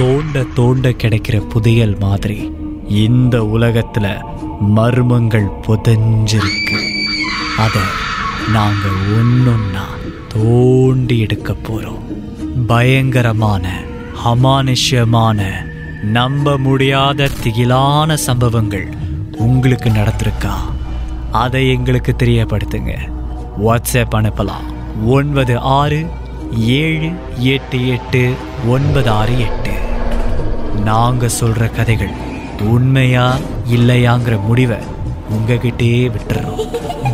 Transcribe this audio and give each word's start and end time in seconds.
தோண்ட 0.00 0.44
தோண்ட 0.54 0.88
கிடைக்கிற 0.88 1.40
புதையல் 1.40 1.96
மாதிரி 2.00 2.52
இந்த 2.88 3.38
உலகத்துல 3.38 4.22
மர்மங்கள் 4.60 5.48
புதைஞ்சிருக்கு. 5.66 6.78
அதை 7.58 7.82
நாங்க 8.52 8.88
ஒன்னொன்னா 8.88 9.84
தோண்டி 10.28 11.18
எடுக்க 11.18 11.52
போறோம். 11.52 11.98
பயங்கரமான 12.66 13.80
அமானுஷ்யமான 14.24 15.44
நம்ப 16.02 16.58
முடியாத 16.58 17.28
திகிலான 17.44 18.14
சம்பவங்கள் 18.14 18.88
உங்களுக்கு 19.36 19.90
நடந்திருக்கா? 19.90 20.54
அதை 21.32 21.70
எங்களுக்கு 21.70 22.14
தெரியப்படுத்துங்க. 22.18 22.98
வாட்ஸ்அப் 23.66 24.14
அனுப்பலாம். 24.14 24.96
ஒன்பது 25.06 25.58
ஆறு 25.58 26.06
ஏழு 26.58 27.10
எட்டு 27.38 27.88
எட்டு 27.88 28.32
ஒன்பது 28.66 29.10
ஆறு 29.10 29.40
எட்டு. 29.40 29.88
நாங்க 30.84 31.28
சொல்ற 31.40 31.70
கதைகள் 31.70 32.10
உண்மையா 32.60 33.36
இல்லையாங்கிற 33.70 34.44
முடிவை 34.44 34.76
உங்ககிட்டே 35.30 36.10
விட்டுறோம். 36.14 36.58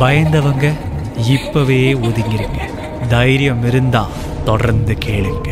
பயந்தவங்க 0.00 0.72
இப்பவே 1.30 1.92
ஒதுங்கிருங்க. 1.92 2.60
தைரியம் 3.08 3.64
இருந்தா 3.66 4.08
தொடர்ந்து 4.44 4.96
கேளுங்க. 5.04 5.48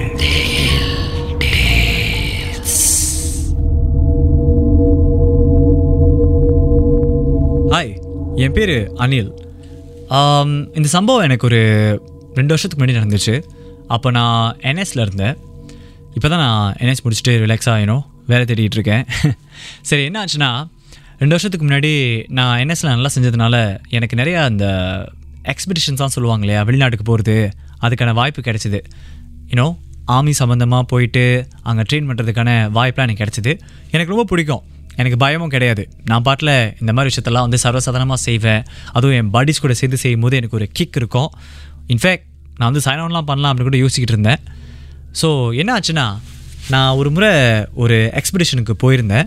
ஹாய் 7.68 7.92
என் 8.34 8.52
பேர் 8.52 8.74
அனில். 8.94 9.32
இந்த 10.76 10.88
சம்பவம் 10.88 11.22
எனக்கு 11.22 11.46
ஒரு 11.46 11.62
ரெண்டு 12.34 12.54
வருஷத்துக்கு 12.54 12.84
முன்னாடி 12.84 12.94
நடந்துச்சு. 12.94 13.42
அப்போ 13.86 14.10
நான் 14.10 14.56
என்எஸில் 14.62 15.04
இருந்தேன். 15.06 15.36
இப்போ 16.16 16.28
தான் 16.28 16.38
நான் 16.38 16.74
என்எஸ் 16.74 17.02
முடிச்சுட்டு 17.04 17.32
ரிலாக்ஸ் 17.44 17.70
ஆகினோம் 17.72 18.02
வேலை 18.26 18.44
தேடிட்டு 18.44 18.76
இருக்கேன். 18.78 19.06
சரி 19.88 20.04
என்ன 20.04 20.24
ஆச்சுன்னா 20.24 20.50
ரெண்டு 21.18 21.34
வருஷத்துக்கு 21.34 21.66
முன்னாடி 21.66 21.90
நான் 22.28 22.60
என்எஸ்ல 22.60 22.82
நல்லா 22.82 23.10
செஞ்சதுனால 23.14 23.56
எனக்கு 23.88 24.16
நிறையா 24.16 24.38
அந்த 24.42 24.66
எக்ஸ்பெடிஷன்ஸ்லாம் 25.44 26.14
சொல்லுவாங்க 26.16 26.44
இல்லையா 26.46 26.62
வெளிநாட்டுக்கு 26.62 27.04
போகிறது 27.04 27.36
அதுக்கான 27.80 28.12
வாய்ப்பு 28.12 28.42
கிடச்சிது. 28.42 28.80
யூனோ 29.48 29.66
ஆர்மி 30.04 30.32
சம்மந்தமாக 30.38 30.82
போயிட்டு 30.82 31.48
அங்கே 31.62 31.82
ட்ரெயின் 31.82 32.08
பண்ணுறதுக்கான 32.08 32.50
வாய்ப்பெலாம் 32.78 33.06
எனக்கு 33.08 33.24
கிடச்சிது. 33.24 33.52
எனக்கு 33.90 34.12
ரொம்ப 34.14 34.24
பிடிக்கும். 34.24 34.62
எனக்கு 34.96 35.16
பயமும் 35.16 35.48
கிடையாது. 35.48 35.88
நான் 36.04 36.22
பாட்டில் 36.22 36.74
இந்த 36.80 36.92
மாதிரி 36.92 37.10
விஷயத்தெல்லாம் 37.10 37.46
வந்து 37.48 37.58
சர்வசாதாரணமாக 37.62 38.20
செய்வேன். 38.28 38.62
அதுவும் 38.92 39.16
என் 39.16 39.30
பாடிஸ் 39.30 39.60
கூட 39.60 39.74
சேர்ந்து 39.74 39.96
செய்யும்போது 39.96 40.36
எனக்கு 40.36 40.56
ஒரு 40.56 40.68
கிக் 40.72 40.96
இருக்கும். 40.96 41.30
இன்ஃபேக்ட் 41.88 42.26
நான் 42.58 42.72
வந்து 42.72 42.90
சைன் 42.90 43.02
ஆன்லாம் 43.04 43.24
பண்ணலாம் 43.24 43.52
அப்படின்னு 43.52 43.70
கூட 43.70 43.76
யோசிக்கிட்டு 43.76 44.14
இருந்தேன். 44.16 44.42
ஸோ 45.20 45.28
என்ன 45.60 45.70
ஆச்சுன்னா 45.76 46.06
நான் 46.72 46.96
ஒரு 47.00 47.08
முறை 47.14 47.30
ஒரு 47.82 47.96
எக்ஸ்பெடிஷனுக்கு 48.18 48.74
போயிருந்தேன். 48.82 49.26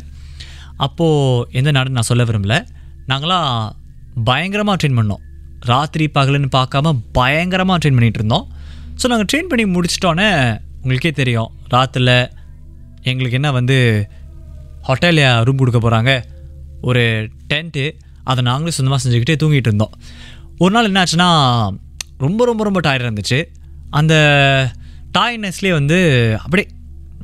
அப்போது 0.86 1.46
எந்த 1.60 1.70
நாடுன்னு 1.76 1.98
நான் 2.00 2.10
சொல்ல 2.12 2.24
விரும்பல. 2.30 2.56
நாங்களாம் 3.12 3.52
பயங்கரமாக 4.30 4.78
ட்ரெயின் 4.82 5.00
பண்ணோம். 5.00 5.22
ராத்திரி 5.72 6.06
பகலுன்னு 6.18 6.50
பார்க்காம 6.58 6.94
பயங்கரமாக 7.20 7.78
ட்ரெயின் 7.82 7.98
பண்ணிகிட்டு 7.98 8.22
இருந்தோம். 8.22 8.46
ஸோ 9.02 9.06
நாங்கள் 9.12 9.30
ட்ரெயின் 9.32 9.52
பண்ணி 9.52 9.66
முடிச்சிட்டோன்னே 9.76 10.30
உங்களுக்கே 10.82 11.12
தெரியும் 11.22 11.52
ராத்தில் 11.74 12.14
எங்களுக்கு 13.12 13.38
என்ன 13.40 13.50
வந்து 13.60 13.78
ஹோட்டலில் 14.88 15.44
ரூம் 15.48 15.62
கொடுக்க 15.62 15.80
போகிறாங்க 15.86 16.12
ஒரு 16.90 17.04
டென்ட்டு 17.52 17.86
அதை 18.32 18.42
நாங்களே 18.50 18.74
சொந்தமாக 18.78 19.00
செஞ்சுக்கிட்டே 19.04 19.36
தூங்கிட்டு 19.42 19.70
இருந்தோம். 19.70 19.94
ஒரு 20.64 20.72
நாள் 20.76 20.90
என்னாச்சுன்னா 20.90 21.30
ரொம்ப 22.26 22.42
ரொம்ப 22.50 22.62
ரொம்ப 22.68 22.80
டயர்டாக 22.88 23.10
இருந்துச்சு. 23.10 23.40
அந்த 24.00 24.14
டாய்னஸ்லேயே 25.18 25.74
வந்து 25.80 26.00
அப்படியே 26.44 26.68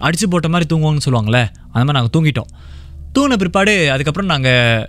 அடித்து 0.05 0.27
போட்ட 0.33 0.47
மாதிரி 0.53 0.67
தூங்குவோம்னு 0.71 1.05
சொல்லுவாங்களே 1.07 1.43
அந்த 1.73 1.83
மாதிரி 1.85 1.97
நாங்கள் 1.97 2.13
தூங்கிட்டோம். 2.15 2.51
தூங்கின 3.15 3.37
பிற்பாடு 3.41 3.73
அதுக்கப்புறம் 3.93 4.31
நாங்கள் 4.33 4.85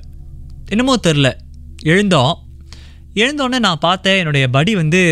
என்னமோ 0.73 0.95
தெரில 1.07 1.31
எழுந்தோம். 1.93 2.35
எழுந்தோடனே 3.23 3.59
நான் 3.67 3.85
பார்த்தேன் 3.89 4.21
என்னுடைய 4.21 4.45
படி 4.55 4.73
வந்து 4.83 5.03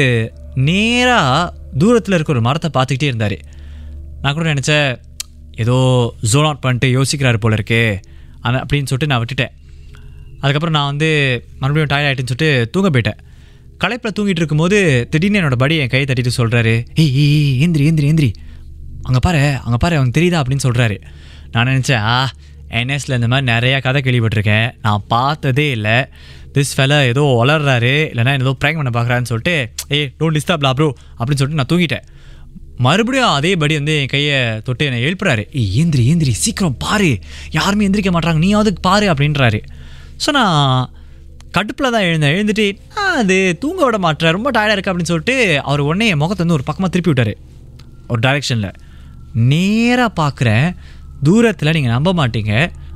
நேராக 0.69 1.53
தூரத்தில் 1.81 2.15
இருக்க 2.17 2.35
ஒரு 2.35 2.43
மரத்தை 2.47 2.69
பார்த்துக்கிட்டே 2.77 3.11
இருந்தார். 3.11 3.37
நான் 4.23 4.35
கூட 4.37 4.47
நினச்சேன் 4.55 4.89
ஏதோ 5.63 5.77
ஜோன் 6.33 6.49
அவுட் 6.49 6.65
பண்ணிட்டு 6.65 6.89
யோசிக்கிறாரு 6.97 7.39
போல 7.45 7.57
இருக்கே 7.59 7.83
அப்படின்னு 8.61 8.89
சொல்லிட்டு 8.91 9.11
நான் 9.13 9.23
விட்டுட்டேன். 9.23 9.53
அதுக்கப்புறம் 10.43 10.77
நான் 10.79 10.91
வந்து 10.93 11.11
மறுபடியும் 11.61 11.93
டயர்ட் 11.93 12.09
ஆகிட்டுன்னு 12.11 12.33
சொல்லிட்டு 12.33 12.51
தூங்க 12.75 12.89
போயிட்டேன். 12.95 13.21
களைப்பில் 13.83 14.15
தூங்கிட்டு 14.17 14.41
இருக்கும்போது 14.43 14.79
திடீர்னு 15.13 15.41
என்னோட 15.41 15.57
படி 15.57 15.77
என் 15.77 15.89
கையை 15.89 16.07
தட்டிட்டு 16.07 16.39
சொல்கிறாரு 16.39 16.75
ஏய் 16.95 17.13
ஏய், 17.23 17.53
ஏந்திரி 17.61 17.85
ஏந்திரி 17.87 18.09
ஏந்திரி 18.09 18.31
அங்கே 19.07 19.21
பாரு 19.21 19.39
அங்கே 19.65 19.79
பாரு 19.79 19.95
அவனுக்கு 19.97 20.19
தெரியுதா? 20.19 20.41
அப்படின்னு 20.43 20.65
சொல்கிறாரு 20.67 20.97
நான் 21.55 21.69
நினச்சேன் 21.71 22.05
ஆ 22.09 22.17
என்எஸில் 22.79 23.17
இந்த 23.17 23.29
மாதிரி 23.29 23.47
நிறையா 23.49 23.79
கதை 23.81 24.01
கேள்விப்பட்டிருக்கேன். 24.01 24.69
நான் 24.83 25.03
பார்த்ததே 25.09 25.67
இல்லை. 25.71 25.97
திஸ் 26.55 26.73
ஃபெல 26.77 26.95
ஏதோ 27.09 27.23
வளர்றாரு 27.41 27.93
இல்லைனா 28.13 28.33
ஏதோ 28.39 28.55
ப்ராங்க் 28.61 28.81
பண்ண 28.81 28.91
பார்க்குறான்னு 28.91 29.31
சொல்லிட்டு 29.31 29.55
ஏய் 29.97 30.09
டோன்ட் 30.21 30.37
டிஸ்டர்ப்லா 30.39 30.71
ப்ரோ 30.79 30.89
அப்படின்னு 31.19 31.41
சொல்லிட்டு 31.41 31.61
நான் 31.61 31.73
தூங்கிட்டேன். 31.73 32.05
மறுபடியும் 32.79 33.35
அதே 33.39 33.53
படி 33.57 33.75
வந்து 33.77 33.95
என் 34.01 34.13
கையை 34.15 34.37
தொட்டு 34.61 34.87
என்னை 34.87 35.01
எழுப்புறாரு. 35.09 35.43
ஏய் 35.59 35.71
ஏந்திரி 35.81 36.05
ஏந்திரி 36.07 36.33
சீக்கிரம் 36.45 36.79
பாரு. 36.79 37.11
யாருமே 37.51 37.87
எந்திரிக்க 37.89 38.13
மாட்டாங்க 38.13 38.39
நீயாவது 38.39 38.73
பாரு 38.89 39.09
அப்படின்றாரு. 39.13 39.61
ஸோ 40.25 40.31
நான் 40.31 40.57
கடுப்பில் 41.57 41.93
தான் 41.95 42.07
எழுந்தேன். 42.09 42.35
எழுந்துட்டு 42.37 42.67
அது 43.21 43.37
தூங்க 43.63 43.81
விட 43.87 43.99
மாட்டேன் 44.05 44.35
ரொம்ப 44.37 44.49
டயர்டாக 44.57 44.77
இருக்கு 44.77 44.91
அப்படின்னு 44.93 45.13
சொல்லிட்டு 45.13 45.37
அவர் 45.69 45.83
உடனே 45.89 46.07
என் 46.13 46.21
முகத்தை 46.23 46.43
வந்து 46.45 46.57
ஒரு 46.59 46.67
பக்கமாக 46.69 46.91
திருப்பி 46.95 47.11
விட்டார். 47.13 47.35
ஒரு 48.13 48.21
டைரெக்ஷனில் 48.27 48.77
நேராக 49.53 50.11
பார்க்குறேன் 50.21 50.67
தூரத்தில் 51.27 51.75
நீங்கள் 51.77 51.95
நம்ப 51.97 52.11
மாட்டீங்க. 52.21 52.53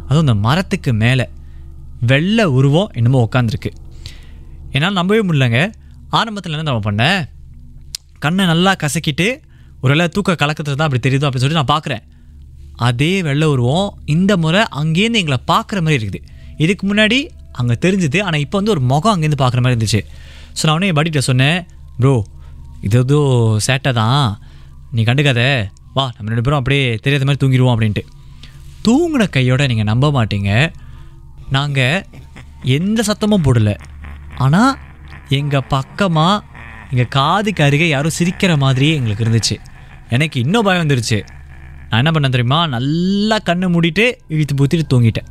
அதுவும் 0.08 0.24
இந்த 0.26 0.36
மரத்துக்கு 0.46 0.90
மேலே. 1.02 1.26
வெள்ளை 2.10 2.44
உருவம் 2.58 2.90
என்னமோ 2.98 3.20
உட்காந்துருக்கு 3.26 3.70
என்னால் 4.74 4.98
நம்பவே 5.00 5.20
முடியலங்க. 5.28 5.60
ஆரம்பத்தில் 6.18 6.54
என்ன 6.56 6.66
நம்ம 6.70 6.84
பண்ணேன்? 6.88 7.20
கண்ணை 8.24 8.44
நல்லா 8.52 8.72
கசக்கிட்டு 8.82 9.28
ஒரு 9.82 9.90
வேளை 9.92 10.06
தூக்க 10.16 10.34
கலக்கத்தில் 10.42 10.78
தான் 10.78 10.88
அப்படி 10.88 11.02
தெரியுதோ 11.06 11.26
அப்படின்னு 11.26 11.44
சொல்லிட்டு 11.44 11.62
நான் 11.62 11.74
பார்க்குறேன் 11.74 12.04
அதே 12.88 13.12
வெள்ளை 13.26 13.46
உருவம் 13.54 13.88
இந்த 14.14 14.32
முறை 14.44 14.62
அங்கேருந்து 14.80 15.20
எங்களை 15.22 15.38
பார்க்குற 15.52 15.78
மாதிரி 15.84 15.98
இருக்குது. 15.98 16.20
இதுக்கு 16.64 16.84
முன்னாடி 16.90 17.18
அங்கே 17.60 17.74
தெரிஞ்சுது. 17.84 18.18
ஆனால் 18.26 18.42
இப்போ 18.44 18.56
வந்து 18.60 18.72
ஒரு 18.74 18.82
முகம் 18.92 19.12
அங்கேருந்து 19.14 19.40
பார்க்குற 19.42 19.62
மாதிரி 19.64 19.76
இருந்துச்சு. 19.76 20.02
ஸோ 20.58 20.62
நான் 20.66 20.74
உடனே 20.76 20.90
என் 20.90 20.98
படிக்கிட்ட 20.98 21.28
சொன்னேன் 21.30 21.58
ப்ரோ 22.00 22.14
இது 22.86 22.98
ஏதோ 23.04 23.20
சேட்டை 23.66 23.92
தான். 24.00 24.26
நீ 24.96 25.02
கண்டுக்காத. 25.08 25.42
வா 25.96 26.04
நம்ம 26.16 26.30
ரெண்டு 26.32 26.44
பேரும் 26.46 26.60
அப்படியே 26.60 26.84
தெரியாத 27.04 27.26
மாதிரி 27.28 27.40
தூங்கிடுவோம் 27.42 27.74
அப்படின்ட்டு. 27.74 28.02
தூங்கின 28.86 29.24
கையோட 29.36 29.62
நீங்கள் 29.70 29.88
நம்ப 29.92 30.06
மாட்டீங்க. 30.16 30.50
நாங்கள் 31.56 32.04
எந்த 32.76 33.00
சத்தமும் 33.08 33.46
போடல. 33.46 33.72
ஆனால் 34.44 34.74
எங்கள் 35.38 35.66
பக்கமாக 35.74 36.44
எங்கள் 36.92 37.10
காதுக்கு 37.16 37.62
அருகே 37.66 37.86
யாரும் 37.88 38.16
சிரிக்கிற 38.18 38.52
மாதிரியே 38.64 38.96
எங்களுக்கு 38.98 39.24
இருந்துச்சு. 39.26 39.56
எனக்கு 40.14 40.36
இன்னும் 40.44 40.66
பயம் 40.66 40.82
வந்துருச்சு. 40.84 41.18
நான் 41.88 42.00
என்ன 42.02 42.10
பண்ணேன் 42.14 42.34
தெரியுமா? 42.34 42.60
நல்லா 42.76 43.36
கண்ணை 43.48 43.66
மூடிட்டு 43.74 44.04
இழுத்து 44.34 44.54
பூத்திட்டு 44.58 44.86
தூங்கிட்டேன். 44.92 45.28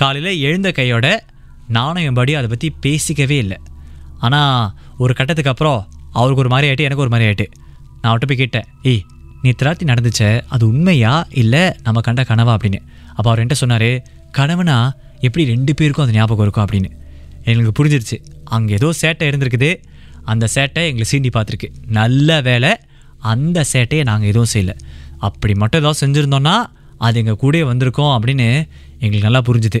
காலையில் 0.00 0.40
எழுந்த 0.46 0.68
கையோட 0.78 1.06
நானும் 1.68 2.02
என் 2.02 2.14
படி 2.14 2.34
அதை 2.34 2.48
பற்றி 2.48 2.74
பேசிக்கவே 2.82 3.30
இல்லை. 3.30 3.58
ஆனால் 4.18 4.72
ஒரு 4.98 5.14
கட்டத்துக்கு 5.14 5.50
அப்புறம் 5.50 5.88
அவருக்கு 6.12 6.42
ஒரு 6.42 6.48
மாதிரி 6.48 6.72
ஆகிட்டு 6.72 6.86
எனக்கு 6.88 7.02
ஒரு 7.02 7.10
மாதிரி 7.10 7.30
ஆகிட்டு 7.30 7.46
நான் 8.02 8.12
அவர்கிட்ட 8.12 8.26
போய் 8.26 8.36
கேட்டேன் 8.36 8.64
ஏய் 8.82 9.02
நீ 9.42 9.52
திராத்தி 9.62 9.84
நடந்துச்சே? 9.84 10.40
அது 10.48 10.68
உண்மையா? 10.68 11.26
இல்லை 11.30 11.72
நம்ம 11.82 12.00
கண்ட 12.00 12.22
கனவா? 12.22 12.56
அப்படின்னு. 12.56 12.80
அப்போ 13.14 13.30
அவர் 13.30 13.46
என்கிட்ட 13.46 13.52
சொன்னார் 13.52 14.02
கனவுனா 14.32 14.90
எப்படி 15.20 15.46
ரெண்டு 15.46 15.74
பேருக்கும் 15.74 16.04
அது 16.04 16.14
ஞாபகம் 16.14 16.44
இருக்கும்? 16.46 16.64
அப்படின்னு. 16.64 16.90
எங்களுக்கு 17.44 17.84
புரிஞ்சிருச்சு. 17.84 18.16
அங்கே 18.44 18.74
ஏதோ 18.74 18.92
சேட்டை 19.00 19.26
இருந்திருக்குது. 19.30 19.76
அந்த 20.24 20.48
சேட்டை 20.54 20.82
எங்களை 20.90 21.04
சீண்டி 21.12 21.30
பார்த்துருக்கு. 21.36 21.68
நல்ல 21.86 22.40
வேலை 22.40 22.76
அந்த 23.18 23.64
சேட்டையை 23.72 24.04
நாங்கள் 24.04 24.28
எதுவும் 24.28 24.52
செய்யலை. 24.54 24.74
அப்படி 25.18 25.54
மட்டும் 25.54 25.80
ஏதாவது 25.80 26.06
செஞ்சுருந்தோன்னா 26.06 26.66
அது 26.98 27.24
எங்கள் 27.24 27.38
கூடயே 27.42 27.64
வந்திருக்கோம் 27.64 28.12
அப்படின்னு 28.16 28.68
எங்களுக்கு 28.98 29.28
நல்லா 29.28 29.40
புரிஞ்சுது. 29.40 29.80